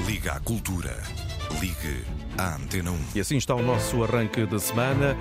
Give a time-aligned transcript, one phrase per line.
[0.00, 0.94] Liga à Cultura.
[1.60, 2.04] Ligue
[2.36, 2.98] à Antena 1.
[3.14, 5.16] E assim está o nosso arranque de semana.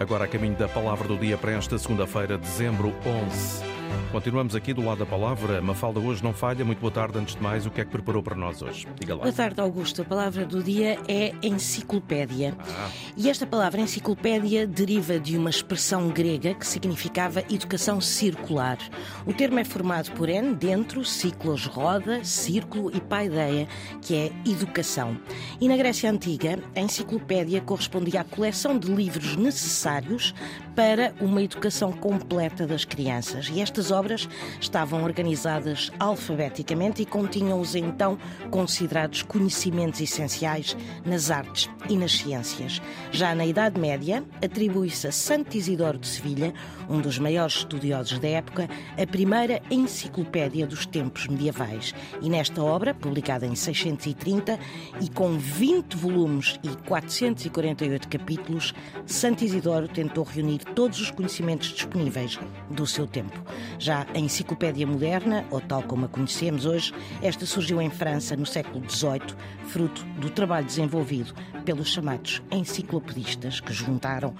[0.00, 3.81] Agora a caminho da palavra do dia para esta segunda-feira, dezembro 11.
[4.12, 5.62] Continuamos aqui do lado da palavra.
[5.62, 6.64] Mafalda hoje não falha.
[6.64, 7.18] Muito boa tarde.
[7.18, 8.86] Antes de mais, o que é que preparou para nós hoje?
[9.00, 9.22] Diga lá.
[9.22, 10.02] Boa tarde, Augusto.
[10.02, 12.54] A palavra do dia é enciclopédia.
[12.60, 12.90] Ah.
[13.16, 18.76] E esta palavra enciclopédia deriva de uma expressão grega que significava educação circular.
[19.24, 23.66] O termo é formado por N, dentro, ciclos, roda, círculo e paideia,
[24.02, 25.16] que é educação.
[25.58, 30.34] E na Grécia Antiga, a enciclopédia correspondia à coleção de livros necessários
[30.76, 33.50] para uma educação completa das crianças.
[33.52, 34.28] E estas obras
[34.60, 38.18] estavam organizadas alfabeticamente e continham os então
[38.50, 42.80] considerados conhecimentos essenciais nas artes e nas ciências.
[43.10, 46.54] Já na Idade Média, atribui-se a Santo Isidoro de Sevilha,
[46.88, 48.68] um dos maiores estudiosos da época,
[49.00, 51.94] a primeira enciclopédia dos tempos medievais.
[52.20, 54.58] E nesta obra, publicada em 630
[55.00, 58.74] e com 20 volumes e 448 capítulos,
[59.06, 62.38] Santo Isidoro tentou reunir todos os conhecimentos disponíveis
[62.70, 63.42] do seu tempo.
[63.82, 68.46] Já a enciclopédia moderna, ou tal como a conhecemos hoje, esta surgiu em França no
[68.46, 69.34] século XVIII,
[69.66, 74.36] fruto do trabalho desenvolvido pelos chamados enciclopedistas que juntaram,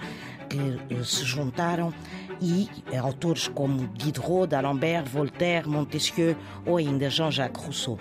[0.47, 1.93] que eh, se juntaram
[2.39, 7.99] e autores como Diderot, D'Alembert, Voltaire, Montesquieu ou ainda Jean-Jacques Rousseau.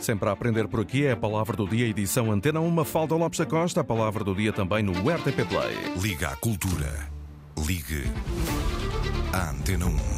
[0.00, 3.38] Sempre a aprender por aqui é a palavra do dia, edição Antena 1, Mafalda Lopes
[3.38, 3.82] da Costa.
[3.82, 5.76] A palavra do dia também no RTP Play.
[6.02, 7.08] Liga à Cultura.
[7.56, 8.02] Ligue
[9.32, 10.12] à Antena 1.